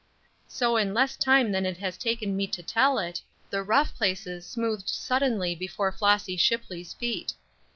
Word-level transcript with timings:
So 0.47 0.77
in 0.77 0.95
less 0.95 1.15
time 1.15 1.51
than 1.51 1.63
it 1.63 1.77
has 1.77 1.95
taken 1.95 2.35
me 2.35 2.47
to 2.47 2.63
tell 2.63 2.97
it, 2.97 3.21
the 3.51 3.61
rough 3.61 3.93
places 3.93 4.47
smoothed 4.47 4.89
suddenly 4.89 5.53
before 5.53 5.91
Flossy 5.91 6.37
Shipley's 6.37 6.93
feet. 6.95 7.33